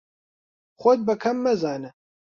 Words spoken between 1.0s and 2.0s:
بە کەم مەزانە.